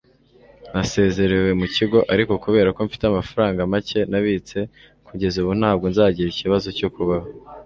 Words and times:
Nasezerewe 0.73 1.49
mu 1.59 1.67
kigo 1.75 1.97
ariko 2.13 2.33
kubera 2.43 2.69
ko 2.75 2.79
mfite 2.87 3.03
amafaranga 3.07 3.69
make 3.71 3.99
nabitse 4.11 4.59
kugeza 5.07 5.35
ubu 5.39 5.51
ntabwo 5.59 5.85
nzagira 5.91 6.27
ikibazo 6.31 6.67
cyo 6.77 6.89
kubaho 6.95 7.27